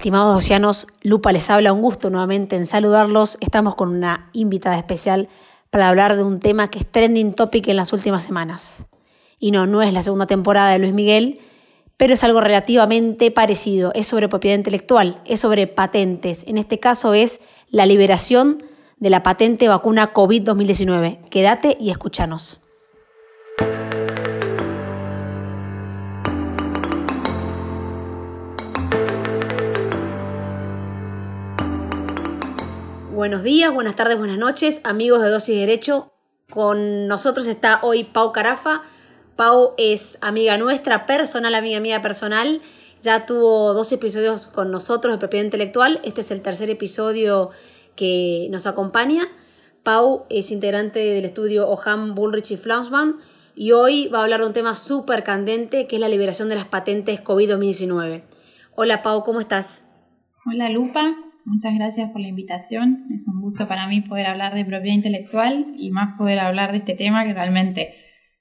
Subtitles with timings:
[0.00, 3.36] Estimados océanos, Lupa les habla, un gusto nuevamente en saludarlos.
[3.42, 5.28] Estamos con una invitada especial
[5.68, 8.86] para hablar de un tema que es trending topic en las últimas semanas.
[9.38, 11.38] Y no, no es la segunda temporada de Luis Miguel,
[11.98, 13.92] pero es algo relativamente parecido.
[13.94, 16.44] Es sobre propiedad intelectual, es sobre patentes.
[16.48, 18.62] En este caso es la liberación
[19.00, 21.28] de la patente vacuna COVID-2019.
[21.28, 22.62] Quédate y escúchanos.
[33.20, 36.10] Buenos días, buenas tardes, buenas noches, amigos de Dosis Derecho.
[36.48, 38.80] Con nosotros está hoy Pau Carafa.
[39.36, 42.62] Pau es amiga nuestra, personal, amiga mía personal.
[43.02, 46.00] Ya tuvo dos episodios con nosotros de propiedad intelectual.
[46.02, 47.50] Este es el tercer episodio
[47.94, 49.28] que nos acompaña.
[49.82, 53.18] Pau es integrante del estudio Oham, Bullrich y Flausman
[53.54, 56.54] y hoy va a hablar de un tema súper candente que es la liberación de
[56.54, 58.24] las patentes COVID-2019.
[58.76, 59.90] Hola Pau, ¿cómo estás?
[60.46, 63.06] Hola Lupa, Muchas gracias por la invitación.
[63.14, 66.78] Es un gusto para mí poder hablar de propiedad intelectual y más poder hablar de
[66.78, 67.94] este tema que realmente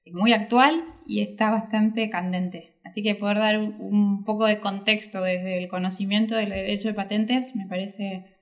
[0.06, 2.80] es muy actual y está bastante candente.
[2.84, 7.56] Así que poder dar un poco de contexto desde el conocimiento del derecho de patentes
[7.56, 8.38] me parece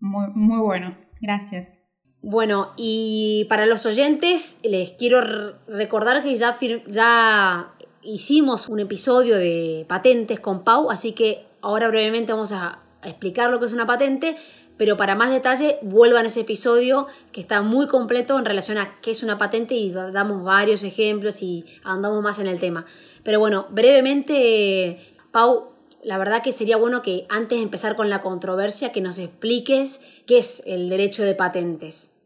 [0.00, 0.96] muy, muy bueno.
[1.20, 1.78] Gracias.
[2.22, 5.20] Bueno, y para los oyentes les quiero
[5.68, 6.56] recordar que ya,
[6.86, 13.50] ya hicimos un episodio de patentes con Pau, así que ahora brevemente vamos a explicar
[13.50, 14.36] lo que es una patente,
[14.76, 19.00] pero para más detalle vuelvan a ese episodio que está muy completo en relación a
[19.00, 22.86] qué es una patente y damos varios ejemplos y andamos más en el tema.
[23.22, 24.98] Pero bueno, brevemente,
[25.30, 25.68] Pau,
[26.02, 30.22] la verdad que sería bueno que antes de empezar con la controversia, que nos expliques
[30.26, 32.16] qué es el derecho de patentes.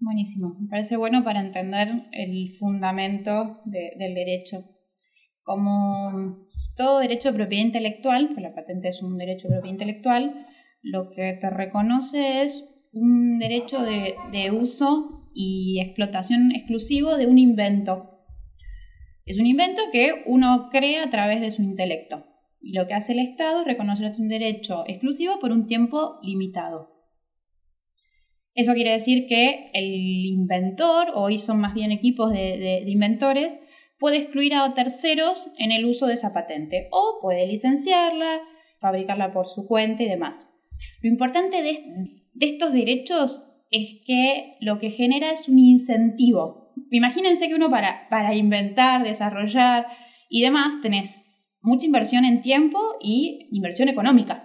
[0.00, 4.64] Buenísimo, me parece bueno para entender el fundamento del derecho.
[6.78, 10.46] Todo derecho de propiedad intelectual, que la patente es un derecho de propiedad intelectual,
[10.80, 18.24] lo que te reconoce es un derecho de, uso y explotación exclusivo de un invento.
[19.26, 22.24] Es un invento que uno crea a través de su intelecto.
[22.60, 26.94] Y lo que hace el Estado es reconocer un derecho exclusivo por un tiempo limitado.
[28.54, 33.58] Eso quiere decir que el inventor, hoy son más bien equipos de inventores,
[33.98, 38.40] puede excluir a terceros en el uso de esa patente o puede licenciarla,
[38.80, 40.46] fabricarla por su cuenta y demás.
[41.02, 41.82] Lo importante de,
[42.40, 46.72] estos derechos es que lo que genera es un incentivo.
[46.90, 49.86] Imagínense que uno para, para inventar, desarrollar
[50.30, 51.20] y demás tenés
[51.60, 54.44] mucha inversión en tiempo y inversión económica.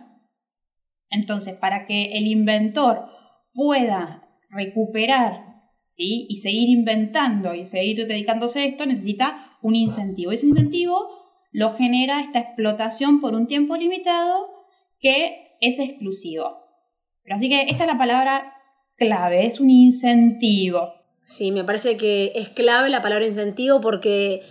[1.09, 3.05] Entonces, para que el inventor
[3.53, 5.52] pueda recuperar
[5.93, 6.25] ¿sí?
[6.27, 10.31] y seguir inventando y seguir dedicándose a esto, necesita un incentivo.
[10.31, 11.07] Ese incentivo
[11.51, 14.47] lo genera esta explotación por un tiempo limitado
[14.99, 16.57] que es exclusivo.
[17.23, 18.53] Pero así que esta es la palabra
[18.95, 20.93] clave, es un incentivo.
[21.25, 24.41] Sí, me parece que es clave la palabra incentivo porque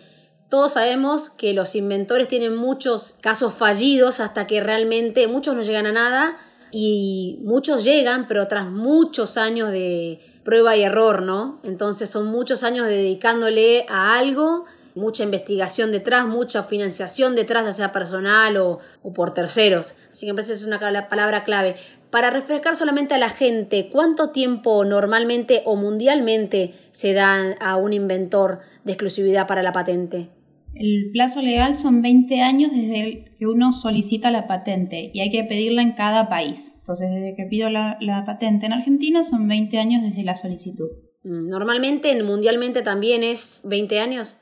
[0.48, 5.86] todos sabemos que los inventores tienen muchos casos fallidos hasta que realmente muchos no llegan
[5.86, 6.36] a nada
[6.70, 11.60] y muchos llegan, pero tras muchos años de prueba y error, ¿no?
[11.62, 14.64] Entonces son muchos años dedicándole a algo,
[14.94, 18.80] mucha investigación detrás, mucha financiación detrás, ya sea personal o,
[19.14, 19.96] por terceros.
[20.10, 21.76] Así que me parece es una palabra clave.
[22.10, 27.92] Para refrescar solamente a la gente, ¿cuánto tiempo normalmente o mundialmente se da a un
[27.92, 30.28] inventor de exclusividad para la patente?
[30.74, 35.44] El plazo legal son 20 años desde que uno solicita la patente y hay que
[35.44, 36.74] pedirla en cada país.
[36.78, 40.88] Entonces, desde que pido la, patente en Argentina son 20 años desde la solicitud.
[41.24, 44.38] Mm, normalmente, mundialmente también es 20 años.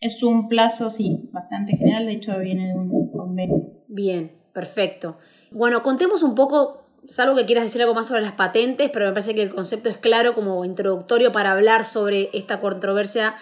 [0.00, 3.84] Es un plazo, sí, bastante general, de hecho viene de un convenio.
[3.88, 5.18] Bien, perfecto.
[5.50, 9.12] Bueno, contemos un poco, salvo que quieras decir algo más sobre las patentes, pero me
[9.12, 13.36] parece que el concepto es claro como introductorio para hablar sobre esta controversia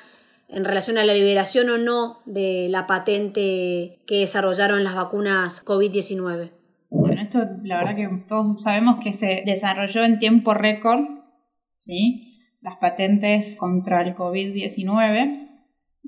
[0.49, 6.51] en relación a la liberación o no de la patente que desarrollaron las vacunas COVID-19?
[6.91, 11.01] Bueno, esto la verdad que todos sabemos que se desarrolló en tiempo récord,
[11.77, 12.39] ¿sí?
[12.61, 15.45] Las patentes contra el COVID-19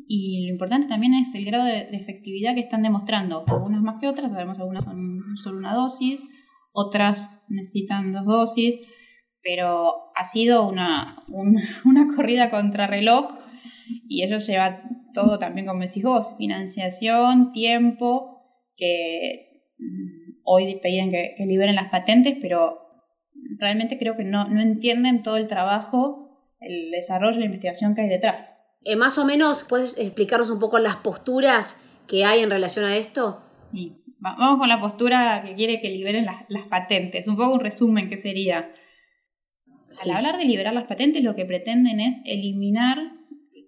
[0.06, 3.44] y lo importante también es el grado de, efectividad que están demostrando.
[3.46, 6.24] Algunas más que otras, sabemos algunas son solo una dosis,
[6.72, 8.76] otras necesitan dos dosis,
[9.42, 13.26] pero ha sido una, una, una corrida contra reloj
[14.08, 18.42] y ello lleva todo también, como decís vos, financiación, tiempo,
[18.76, 22.80] que mm, hoy piden que, liberen las patentes, pero
[23.58, 28.08] realmente creo que no, no entienden todo el trabajo, el desarrollo, la investigación que hay
[28.08, 28.50] detrás.
[28.84, 32.96] Eh, más o menos, ¿puedes explicarnos un poco las posturas que hay en relación a
[32.96, 33.42] esto?
[33.56, 33.96] Sí.
[34.18, 37.26] vamos con la postura que quiere que liberen las, patentes.
[37.26, 38.72] Un poco un resumen que sería.
[40.04, 42.98] Al hablar de liberar las patentes, lo que pretenden es eliminar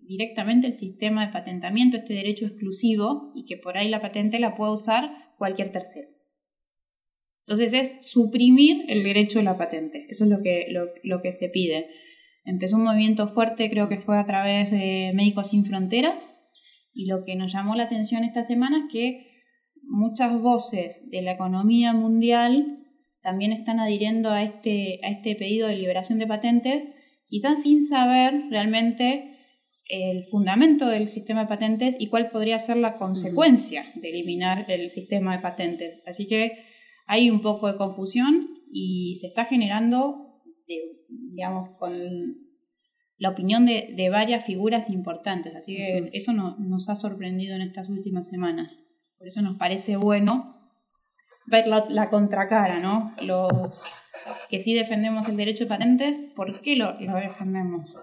[0.09, 4.57] directamente el sistema de patentamiento, este derecho exclusivo, y que por ahí la patente la
[4.57, 6.09] pueda usar cualquier tercero.
[7.47, 10.07] Entonces es suprimir el derecho de la patente.
[10.09, 10.67] Eso es lo que,
[11.03, 11.89] lo que se pide.
[12.45, 16.29] Empezó un movimiento fuerte, creo que fue a través de Médicos Sin Fronteras,
[16.93, 19.43] y lo que nos llamó la atención esta semana es que
[19.83, 22.87] muchas voces de la economía mundial
[23.23, 26.83] también están adhiriendo a este, a este pedido de liberación de patentes,
[27.29, 29.38] quizás sin saber realmente
[29.89, 34.91] el fundamento del sistema de patentes y cuál podría ser la consecuencia de eliminar el
[34.91, 36.03] sistema de patentes.
[36.07, 36.65] Así que
[37.07, 40.43] hay un poco de confusión y se está generando,
[41.09, 42.49] digamos, con
[43.17, 45.57] la opinión de, varias figuras importantes.
[45.57, 48.79] Así que eso nos ha sorprendido en estas últimas semanas.
[49.19, 50.55] Por eso nos parece bueno
[51.47, 53.15] ver la, contracara, ¿no?
[53.23, 53.83] Los
[54.51, 57.97] que sí defendemos el derecho de patentes, ¿por qué lo, defendemos?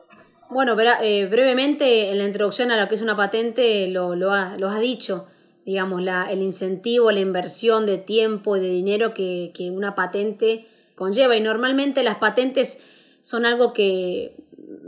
[0.50, 4.54] Bueno, eh, brevemente en la introducción a lo que es una patente lo, lo, ha,
[4.54, 5.26] has dicho,
[5.66, 10.68] digamos, la, el incentivo, la inversión de tiempo y de dinero que, que una patente
[10.96, 11.36] conlleva.
[11.36, 12.80] Y normalmente las patentes
[13.22, 14.36] son algo que,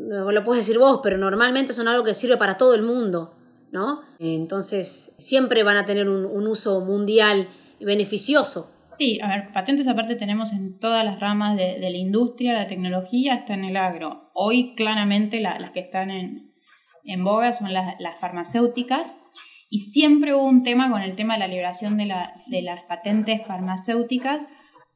[0.07, 3.33] lo puedes decir vos, pero normalmente son algo que sirve para todo el mundo.
[3.71, 4.01] ¿no?
[4.19, 7.49] Entonces, siempre van a tener un, uso mundial
[7.79, 8.71] beneficioso.
[8.97, 13.35] Sí, a ver, patentes aparte tenemos en todas las ramas de, la industria, la tecnología,
[13.35, 14.31] hasta en el agro.
[14.33, 16.51] Hoy claramente las que están en,
[17.03, 19.13] en boga son las, farmacéuticas
[19.69, 22.11] y siempre hubo un tema con el tema de la liberación de,
[22.47, 24.41] de las patentes farmacéuticas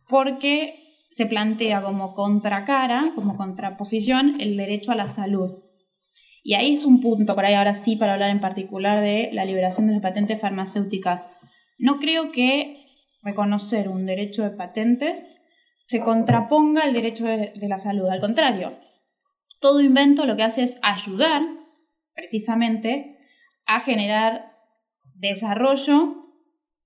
[0.10, 0.80] porque
[1.12, 5.60] se plantea como contracara, como contraposición, el derecho a la salud.
[6.44, 9.46] Y ahí es un punto, por ahí ahora sí, para hablar en particular de la
[9.46, 11.22] liberación de las patentes farmacéuticas.
[11.78, 12.81] No creo que
[13.22, 15.28] reconocer un derecho de patentes
[15.88, 18.08] se contraponga al derecho de, la salud.
[18.10, 18.80] Al contrario,
[19.60, 21.42] todo invento lo que hace es ayudar
[22.14, 23.18] precisamente
[23.66, 24.54] a generar
[25.16, 26.16] desarrollo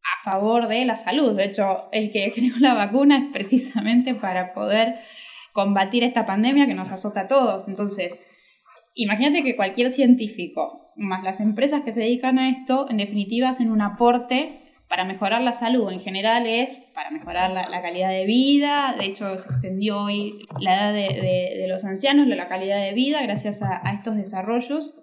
[0.01, 1.35] a favor de la salud.
[1.35, 4.99] De hecho, el que creó la vacuna es precisamente para poder
[5.53, 7.67] combatir esta pandemia que nos azota a todos.
[7.67, 8.19] Entonces,
[8.97, 13.69] Imagínate que cualquier científico, más las empresas que se dedican a esto, en definitiva hacen
[13.69, 14.64] un aporte
[14.95, 15.91] para mejorar la salud.
[15.91, 18.95] En general es para mejorar la, calidad de vida.
[18.97, 23.61] De hecho, se extendió hoy la edad de, los ancianos, la calidad de vida, gracias
[23.61, 24.93] a, estos desarrollos.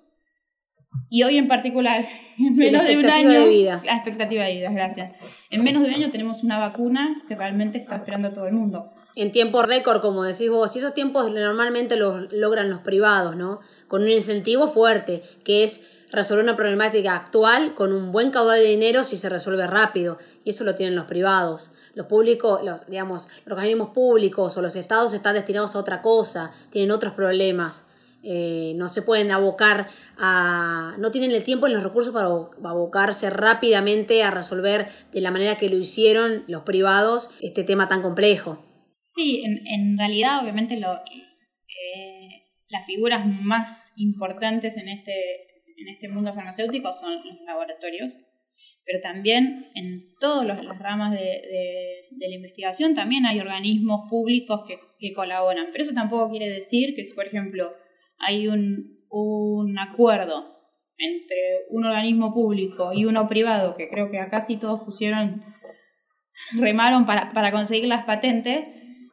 [1.11, 2.09] Y hoy en particular,
[2.39, 3.83] en menos de un año, de vida.
[3.85, 5.13] la expectativa de vida, gracias.
[5.51, 8.55] En menos de un año tenemos una vacuna que realmente está esperando a todo el
[8.55, 13.37] mundo en tiempo récord, como decís vos, y esos tiempos normalmente los logran los privados,
[13.37, 13.61] ¿no?
[13.89, 18.69] Con un incentivo fuerte, que es resolver una problemática actual con un buen caudal de
[18.69, 21.73] dinero si se resuelve rápido, y eso lo tienen los privados.
[21.95, 26.53] Los públicos, los, digamos, los organismos públicos o los estados están destinados a otra cosa,
[26.71, 27.87] tienen otros problemas.
[28.25, 30.95] Eh, no se pueden abocar a.
[30.99, 35.57] no tienen el tiempo ni los recursos para abocarse rápidamente a resolver de la manera
[35.57, 38.65] que lo hicieron los privados este tema tan complejo.
[39.09, 45.13] Sí, en, en realidad obviamente lo, eh, las figuras más importantes en este,
[45.83, 48.15] en este mundo farmacéutico son los laboratorios,
[48.85, 54.79] pero también en todas las ramas de, de, la investigación también hay organismos públicos que,
[54.99, 57.73] que, colaboran, pero eso tampoco quiere decir que si, por ejemplo,
[58.19, 60.53] hay un, un acuerdo
[60.99, 61.37] entre
[61.71, 65.43] un organismo público y uno privado, que creo que acá sí todos pusieron,
[66.53, 68.65] remaron para, para conseguir las patentes,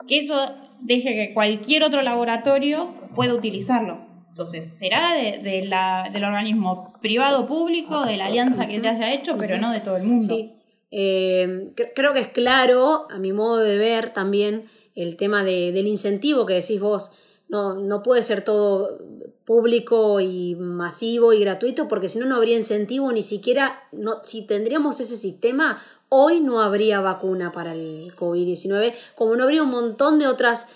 [0.08, 4.09] que eso deje que cualquier otro laboratorio pueda utilizarlo.
[4.30, 9.38] Entonces, será de, la, del organismo privado público, de la alianza que se haya hecho,
[9.38, 10.26] pero no de todo el mundo.
[10.26, 10.54] Sí.
[10.92, 15.88] Eh, creo que es claro, a mi modo de ver también, el tema de, del
[15.88, 17.12] incentivo que decís vos.
[17.48, 19.00] No, no puede ser todo
[19.44, 24.44] público y masivo y gratuito porque si no no habría incentivo ni siquiera no, si
[24.44, 30.20] tendríamos ese sistema hoy no habría vacuna para el COVID-19, como no habría un montón
[30.20, 30.68] de otras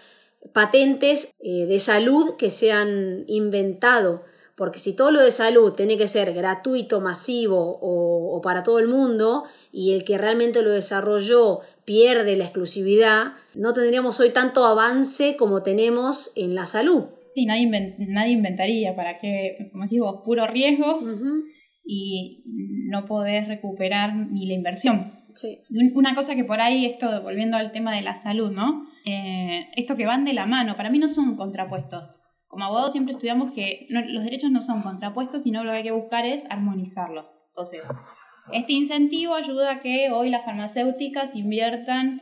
[0.51, 4.23] patentes eh, de salud que se han inventado.
[4.55, 8.87] Porque si todo lo de salud tiene que ser gratuito, masivo o, para todo el
[8.87, 15.35] mundo, y el que realmente lo desarrolló pierde la exclusividad, no tendríamos hoy tanto avance
[15.37, 17.05] como tenemos en la salud.
[17.31, 19.69] Sí, nadie, nadie inventaría, ¿para qué?
[19.71, 20.99] Como decís vos, puro riesgo
[21.83, 22.43] y
[22.89, 25.22] no podés recuperar ni la inversión.
[25.95, 28.85] Una cosa que por ahí, esto, volviendo al tema de la salud, ¿no?
[29.05, 32.03] Eh, esto que van de la mano, para mí no son contrapuestos.
[32.47, 35.91] Como abogados siempre estudiamos que los derechos no son contrapuestos, sino lo que hay que
[35.91, 37.25] buscar es armonizarlos.
[37.47, 37.81] Entonces,
[38.51, 42.21] Este incentivo ayuda a que hoy las farmacéuticas inviertan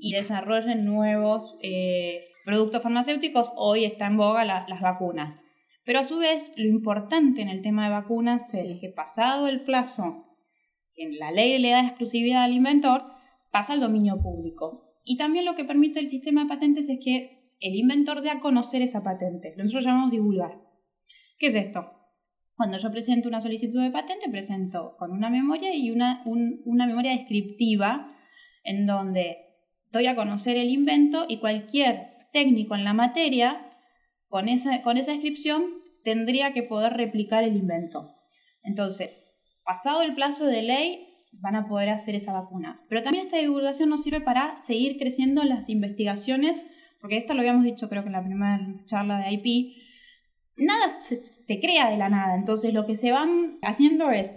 [0.00, 3.50] y desarrollen nuevos eh, productos farmacéuticos.
[3.56, 5.40] Hoy está en boga las vacunas.
[5.84, 9.62] Pero a su vez, lo importante en el tema de vacunas es que pasado el
[9.62, 10.31] plazo
[10.94, 13.04] que la ley le da exclusividad al inventor,
[13.50, 14.94] pasa al dominio público.
[15.04, 18.40] Y también lo que permite el sistema de patentes es que el inventor dé a
[18.40, 19.54] conocer esa patente.
[19.56, 20.60] Nosotros llamamos divulgar.
[21.38, 21.92] ¿Qué es esto?
[22.56, 27.12] Cuando yo presento una solicitud de patente, presento con una memoria y una, una memoria
[27.12, 28.14] descriptiva
[28.64, 29.38] en donde
[29.90, 33.72] doy a conocer el invento y cualquier técnico en la materia
[34.28, 35.64] con esa, con esa descripción
[36.04, 38.14] tendría que poder replicar el invento.
[38.62, 39.31] Entonces,
[39.64, 42.80] pasado el plazo de ley, van a poder hacer esa vacuna.
[42.88, 46.62] Pero también esta divulgación nos sirve para seguir creciendo las investigaciones,
[47.00, 49.76] porque esto lo habíamos dicho creo que en la primera charla de IP,
[50.56, 54.34] nada se, crea de la nada, entonces lo que se van haciendo es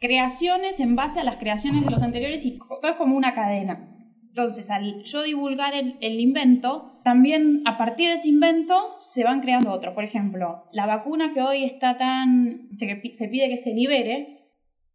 [0.00, 3.86] creaciones en base a las creaciones de los anteriores y todo es como una cadena.
[4.28, 9.40] Entonces, al yo divulgar el, el, invento, también a partir de ese invento se van
[9.40, 9.92] creando otros.
[9.92, 12.68] Por ejemplo, la vacuna que hoy está tan.
[12.78, 14.39] se pide que se libere,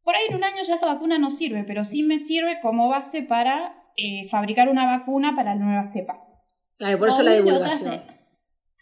[0.06, 2.88] por ahí en un año ya esa vacuna no sirve, pero sí me sirve como
[2.88, 6.20] base para eh, fabricar una vacuna para la nueva cepa.
[6.78, 8.04] Claro, por eso la divulgación.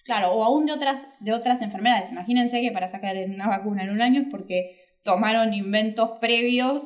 [0.04, 2.12] claro, o aún de otras, de otras enfermedades.
[2.12, 6.84] Imagínense que para sacar una vacuna en un año es porque tomaron inventos previos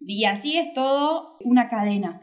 [0.00, 2.22] y así es todo una cadena.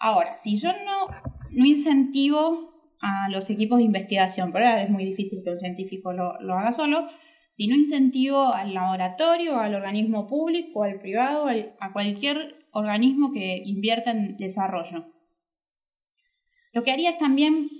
[0.00, 1.06] Ahora, si yo no,
[1.52, 6.12] no incentivo a los equipos de investigación, pero ahora es muy difícil que un científico
[6.12, 7.06] lo, lo haga solo,
[7.56, 11.46] sino incentivo al laboratorio, al organismo público, al privado,
[11.80, 15.06] a cualquier organismo que invierta en desarrollo.
[16.74, 17.70] Lo que haría es también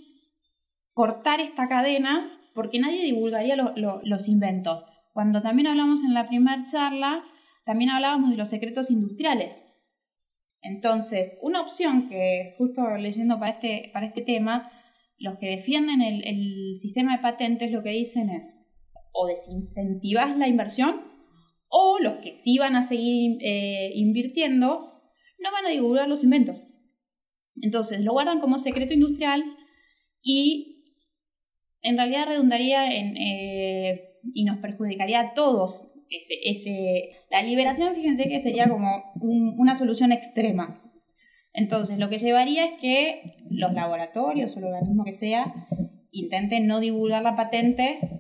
[0.94, 4.82] cortar esta cadena porque nadie divulgaría los inventos.
[5.12, 7.22] Cuando también hablamos en la primera charla,
[7.66, 9.62] también hablábamos de los secretos industriales.
[10.62, 14.70] Entonces, una opción que justo leyendo para este, para este tema,
[15.18, 18.65] los que defienden el, el sistema de patentes lo que dicen es,
[19.16, 21.02] o desincentivas la inversión
[21.68, 24.92] o los que sí van a seguir eh, invirtiendo
[25.38, 26.62] no van a divulgar los inventos.
[27.60, 29.42] Entonces lo guardan como secreto industrial
[30.22, 30.94] y
[31.82, 35.86] en realidad redundaría en, eh, y nos perjudicaría a todos.
[36.08, 40.82] Ese, la liberación, fíjense que sería como una solución extrema.
[41.52, 45.68] Entonces, lo que llevaría es que los laboratorios o el organismo que sea
[46.12, 48.15] intenten no divulgar la patente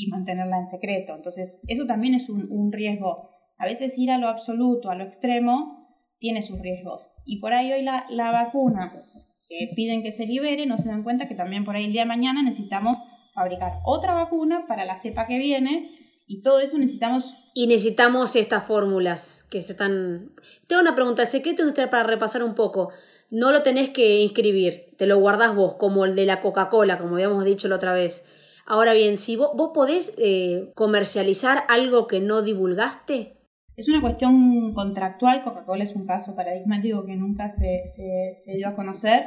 [0.00, 1.14] y mantenerla en secreto.
[1.14, 3.30] Entonces, eso también es un, riesgo.
[3.58, 5.88] A veces ir a lo absoluto, a lo extremo,
[6.18, 7.10] tiene sus riesgos.
[7.26, 9.04] Y por ahí hoy la, la vacuna
[9.48, 12.02] que piden que se libere, no se dan cuenta que también por ahí el día
[12.02, 12.96] de mañana necesitamos
[13.34, 15.90] fabricar otra vacuna para la cepa que viene
[16.26, 17.34] y todo eso necesitamos...
[17.54, 20.32] Y necesitamos estas fórmulas que se están...
[20.66, 22.90] Tengo una pregunta, el secreto industrial para repasar un poco.
[23.30, 27.16] No lo tenés que inscribir, te lo guardás vos, como el de la Coca-Cola, como
[27.16, 28.24] habíamos dicho la otra vez.
[28.66, 33.40] Ahora bien, si vos, vos podés eh, comercializar algo que no divulgaste.
[33.76, 38.74] Es una cuestión contractual, Coca-Cola es un caso paradigmático que nunca se, se, dio a
[38.74, 39.24] conocer,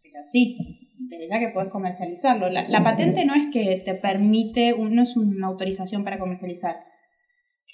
[0.00, 0.56] pero sí,
[0.96, 2.50] desde ya que podés comercializarlo.
[2.50, 6.76] La, patente no es que te permite, no es una autorización para comercializar,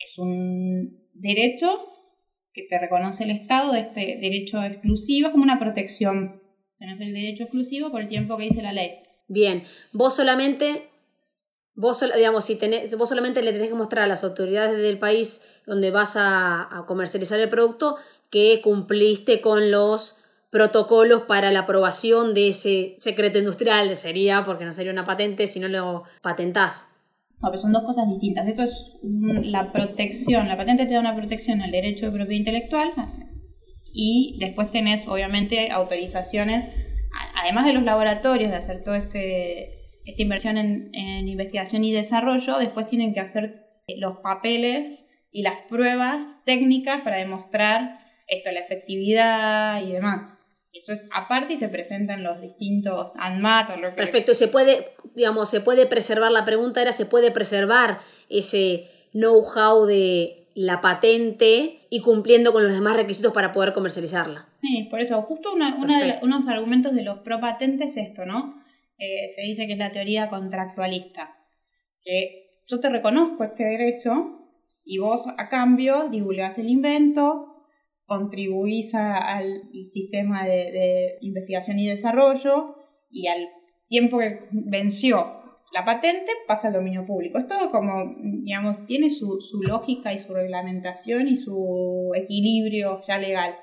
[0.02, 1.68] es un derecho
[2.54, 6.40] que te reconoce el Estado de este derecho exclusivo como una protección.
[6.78, 9.05] Tenés el derecho exclusivo por el tiempo que dice la ley.
[9.28, 10.88] Bien, vos solamente,
[11.74, 12.58] vos, digamos, si
[12.96, 17.40] vos solamente le tenés que mostrar a las autoridades del país donde vas a, comercializar
[17.40, 17.96] el producto
[18.30, 20.18] que cumpliste con los
[20.50, 25.58] protocolos para la aprobación de ese secreto industrial, sería, porque no sería una patente si
[25.58, 26.88] no lo patentás.
[27.42, 28.46] No, pero son dos cosas distintas.
[28.48, 32.92] Esto es la protección, la patente te da una protección al derecho de propiedad intelectual
[33.92, 36.85] y después tenés, obviamente, autorizaciones
[37.46, 42.88] además de los laboratorios, de hacer toda este, esta inversión en, investigación y desarrollo, después
[42.88, 43.66] tienen que hacer
[43.98, 44.98] los papeles
[45.30, 50.34] y las pruebas técnicas para demostrar esto, la efectividad y demás.
[50.72, 53.96] Eso es aparte y se presentan los distintos ANMAT o lo que...
[53.96, 57.98] Perfecto, se puede, digamos, se puede preservar, la pregunta era, ¿se puede preservar
[58.28, 64.46] ese know-how de la patente y cumpliendo con los demás requisitos para poder comercializarla.
[64.50, 68.62] Sí, por eso, justo una, de, unos argumentos de los pro patentes es esto, ¿no?
[68.98, 71.36] Eh, se dice que es la teoría contractualista,
[72.02, 74.48] que yo te reconozco este derecho
[74.82, 77.66] y vos a cambio divulgás el invento,
[78.06, 82.76] contribuís al sistema de, de investigación y desarrollo
[83.10, 83.50] y al
[83.88, 87.38] tiempo que venció la patente pasa al dominio público.
[87.38, 93.54] Es todo como, digamos, tiene su, lógica y su reglamentación y su equilibrio ya legal.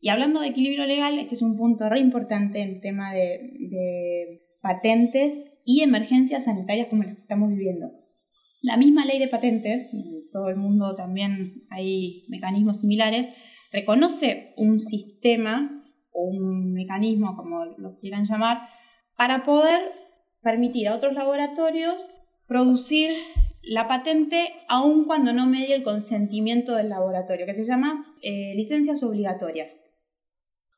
[0.00, 4.42] Y hablando de equilibrio legal, este es un punto re importante en tema de, de
[4.60, 7.88] patentes y emergencias sanitarias como las que estamos viviendo.
[8.62, 13.34] La misma ley de patentes, en todo el mundo también hay mecanismos similares,
[13.72, 18.68] reconoce un sistema o un mecanismo, como lo quieran llamar,
[19.16, 19.80] para poder
[20.42, 22.06] permitir a otros laboratorios
[22.46, 23.10] producir
[23.62, 29.02] la patente aun cuando no medie el consentimiento del laboratorio, que se llama eh, licencias
[29.02, 29.76] obligatorias.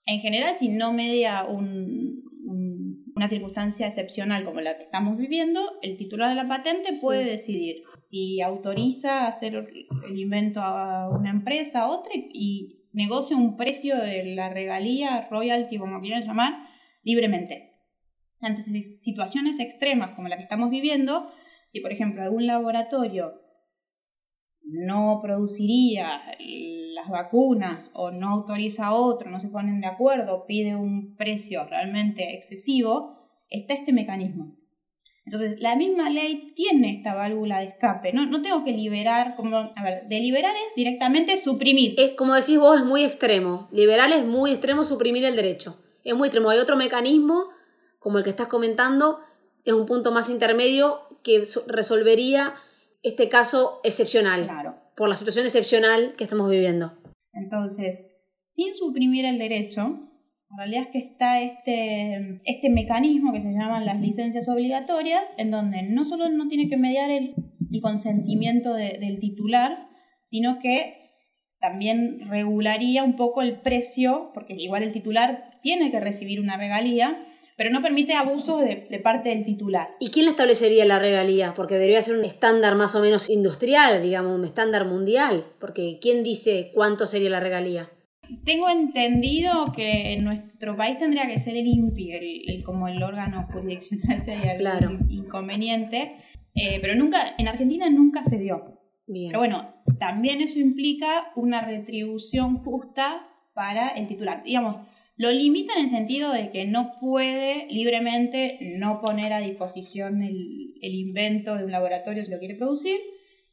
[0.06, 6.28] En general, si no media una circunstancia excepcional como la que estamos viviendo, el titular
[6.28, 9.54] de la patente puede decidir si autoriza hacer
[10.06, 15.78] el invento a una empresa, a otra, y negocia un precio de la regalía, royalty,
[15.78, 16.52] como quieran llamar,
[17.02, 17.73] libremente
[18.44, 21.30] ante situaciones extremas como la que estamos viviendo,
[21.68, 23.40] si por ejemplo algún laboratorio
[24.62, 26.22] no produciría
[26.94, 31.64] las vacunas o no autoriza a otro, no se ponen de acuerdo, pide un precio
[31.64, 34.56] realmente excesivo, está este mecanismo.
[35.26, 38.26] Entonces, la misma ley tiene esta válvula de escape, ¿no?
[38.26, 41.94] No tengo que liberar, como, a ver, deliberar es directamente suprimir.
[41.96, 43.68] Es, como decís vos, es muy extremo.
[43.72, 45.82] Liberar es muy extremo suprimir el derecho.
[46.04, 46.50] Es muy extremo.
[46.50, 47.44] Hay otro mecanismo
[48.04, 49.20] como el que estás comentando,
[49.64, 52.52] es un punto más intermedio que resolvería
[53.02, 54.74] este caso excepcional, claro.
[54.94, 56.92] por la situación excepcional que estamos viviendo.
[57.32, 58.14] Entonces,
[58.46, 59.86] sin suprimir el derecho,
[60.50, 65.50] en realidad es que está este, este mecanismo que se llaman las licencias obligatorias, en
[65.50, 67.34] donde no solo no tiene que mediar el,
[67.82, 69.88] consentimiento del titular,
[70.22, 71.10] sino que
[71.58, 77.26] también regularía un poco el precio, porque igual el titular tiene que recibir una regalía,
[77.56, 79.88] pero no permite abusos de, parte del titular.
[80.00, 81.54] ¿Y quién le establecería la regalía?
[81.54, 86.22] Porque debería ser un estándar más o menos industrial, digamos, un estándar mundial, porque ¿quién
[86.22, 87.90] dice cuánto sería la regalía?
[88.44, 92.12] Tengo entendido que en nuestro país tendría que ser el INPI,
[92.46, 96.16] el, como el órgano jurisdiccional, si hay algún inconveniente,
[96.54, 98.80] eh, pero nunca, en Argentina nunca se dio.
[99.06, 99.28] Bien.
[99.28, 104.42] Pero bueno, también eso implica una retribución justa para el titular.
[104.42, 104.76] Digamos,
[105.16, 110.74] lo limita en el sentido de que no puede libremente no poner a disposición el,
[110.82, 113.00] invento de un laboratorio si lo quiere producir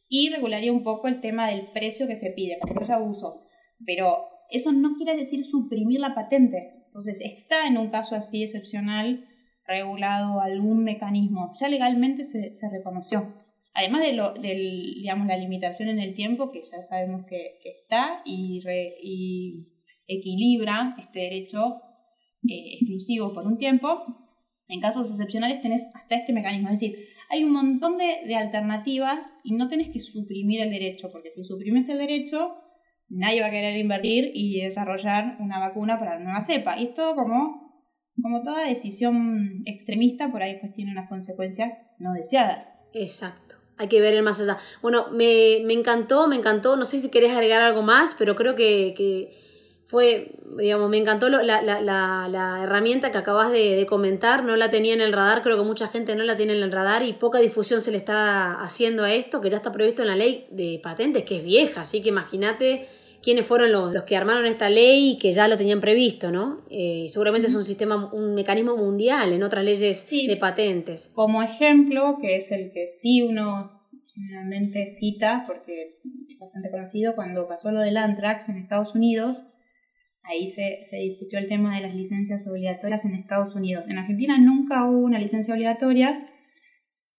[0.09, 3.43] y regularía un poco el tema del precio que se pide, porque no es abuso.
[3.85, 6.83] Pero eso no quiere decir suprimir la patente.
[6.87, 9.25] Entonces, está en un caso así excepcional
[9.65, 11.53] regulado algún mecanismo.
[11.61, 13.33] Ya legalmente se, reconoció.
[13.73, 18.21] Además de lo, del, digamos, la limitación en el tiempo, que ya sabemos que, está,
[18.25, 18.59] y
[20.07, 21.81] equilibra este derecho
[22.47, 24.03] eh, exclusivo por un tiempo.
[24.67, 26.95] En casos excepcionales tenés hasta este mecanismo, es decir,
[27.29, 31.87] hay un montón de, alternativas y no tenés que suprimir el derecho, porque si suprimes
[31.89, 32.55] el derecho,
[33.09, 36.77] nadie va a querer invertir y desarrollar una vacuna para la nueva cepa.
[36.77, 37.85] Y esto como,
[38.21, 42.67] como toda decisión extremista, por ahí pues tiene unas consecuencias no deseadas.
[42.93, 43.55] Exacto.
[43.77, 44.57] Hay que ver el más allá.
[44.81, 46.75] Bueno, me, encantó, me encantó.
[46.75, 48.93] No sé si querés agregar algo más, pero creo que
[49.91, 54.93] fue, digamos, me encantó la, la, la, herramienta que acabas de, comentar, no la tenía
[54.93, 57.39] en el radar, creo que mucha gente no la tiene en el radar y poca
[57.39, 60.79] difusión se le está haciendo a esto, que ya está previsto en la ley de
[60.81, 62.85] patentes, que es vieja, así que imagínate
[63.21, 66.61] quiénes fueron los, los, que armaron esta ley y que ya lo tenían previsto, ¿no?
[66.69, 71.11] Eh, seguramente es un sistema, un mecanismo mundial en otras leyes de patentes.
[71.13, 73.81] Como ejemplo, que es el que sí uno
[74.15, 79.43] generalmente cita, porque es bastante conocido, cuando pasó lo del anthrax en Estados Unidos,
[80.23, 83.85] Ahí se, discutió el tema de las licencias obligatorias en Estados Unidos.
[83.87, 86.29] En Argentina nunca hubo una licencia obligatoria,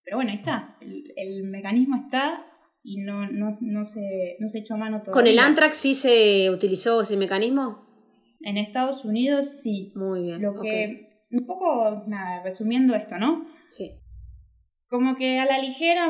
[0.05, 0.77] pero bueno, ahí está.
[0.81, 2.47] El, mecanismo está
[2.83, 5.13] y no, no, se, no se echó mano todavía.
[5.13, 7.87] ¿Con el Antrax sí se utilizó ese mecanismo?
[8.41, 9.93] En Estados Unidos sí.
[9.95, 10.43] Muy bien.
[10.43, 13.47] Lo que, un poco, nada, resumiendo esto, ¿no?
[13.69, 13.91] Sí.
[14.89, 16.09] Como que a la ligera,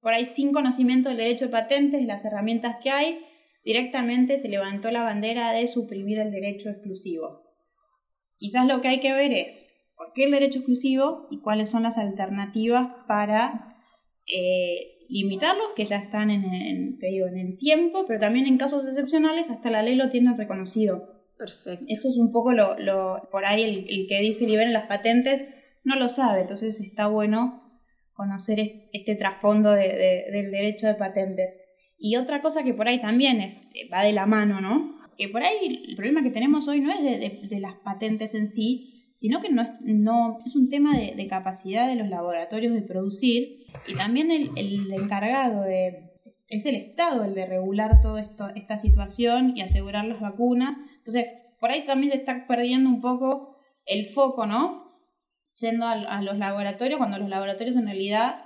[0.00, 3.18] por ahí sin conocimiento del derecho de patentes, las herramientas que hay,
[3.64, 7.42] directamente se levantó la bandera de suprimir el derecho exclusivo.
[8.38, 11.82] Quizás lo que hay que ver es por qué el derecho exclusivo y cuáles son
[11.82, 13.76] las alternativas para
[14.26, 19.70] eh, limitarlos, que ya están en, en el tiempo, pero también en casos excepcionales hasta
[19.70, 21.20] la ley lo tiene reconocido.
[21.40, 21.86] Perfecto.
[21.88, 25.42] Eso es un poco lo, lo por ahí el, que dice liberen las patentes
[25.84, 27.80] no lo sabe, entonces está bueno
[28.12, 31.56] conocer este trasfondo del derecho de patentes.
[32.00, 33.46] Y otra cosa que por ahí también
[33.92, 34.98] va de la mano, ¿no?
[35.18, 39.12] Que por ahí el problema que tenemos hoy no es de, las patentes en sí,
[39.16, 43.66] sino que no es, no, es un tema de, capacidad de los laboratorios de producir
[43.86, 46.10] y también el, el encargado de,
[46.48, 48.22] es el Estado el de regular toda
[48.54, 50.76] esta situación y asegurar las vacunas.
[50.98, 51.26] Entonces,
[51.60, 54.90] por ahí también se está perdiendo un poco el foco, ¿no?
[55.58, 58.44] Yendo a, los laboratorios, cuando los laboratorios en realidad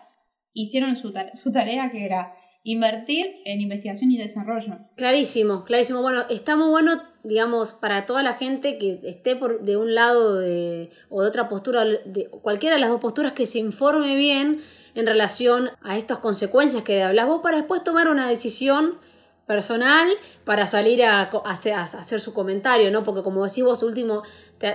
[0.52, 2.34] hicieron su, su tarea que era
[2.64, 4.78] invertir en investigación y desarrollo.
[4.96, 6.00] Clarísimo, clarísimo.
[6.00, 10.38] Bueno, está muy bueno, digamos, para toda la gente que esté por, de un lado
[10.38, 14.60] de, o de otra postura, de cualquiera de las dos posturas, que se informe bien
[14.94, 18.98] en relación a estas consecuencias que hablas vos para después tomar una decisión
[19.46, 20.08] personal
[20.44, 23.04] para salir a, hacer, su comentario, ¿no?
[23.04, 24.22] Porque como decís vos, último,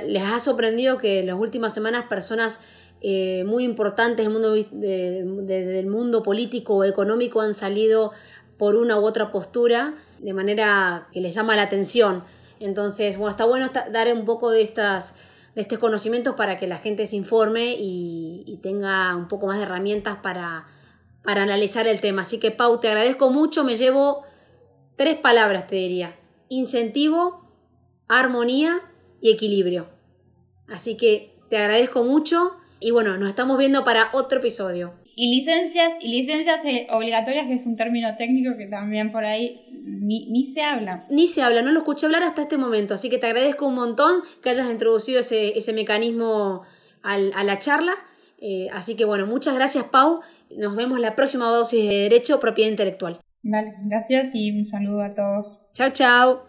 [0.06, 2.62] les ha sorprendido que en las últimas semanas personas
[3.02, 8.12] eh, muy importantes del mundo, del mundo político o económico han salido
[8.58, 12.24] por una u otra postura de manera que les llama la atención.
[12.60, 15.16] Entonces, bueno, está bueno dar un poco de estas
[15.56, 19.58] de estos conocimientos para que la gente se informe y, y tenga un poco más
[19.58, 20.68] de herramientas para,
[21.24, 22.22] para analizar el tema.
[22.22, 24.24] Así que, Pau, te agradezco mucho, me llevo
[25.00, 26.20] Tres palabras te diría.
[26.50, 27.50] Incentivo,
[28.10, 28.82] armonía
[29.22, 29.88] y equilibrio.
[30.68, 34.94] Así que te agradezco mucho y bueno, nos estamos viendo para otro episodio.
[35.16, 39.66] Y licencias, y licencias eh, obligatorias, que es un término técnico que también por ahí
[39.72, 41.06] ni, se habla.
[41.10, 43.76] Ni se habla, no lo escuché hablar hasta este momento, así que te agradezco un
[43.76, 46.62] montón que hayas introducido ese, mecanismo
[47.04, 47.96] a la charla.
[48.42, 50.22] Eh, así que bueno, muchas gracias Pau,
[50.56, 53.20] nos vemos la próxima dosis de Derecho Propiedad Intelectual.
[53.44, 55.58] Vale, gracias y un saludo a todos.
[55.74, 56.49] Chao, chao.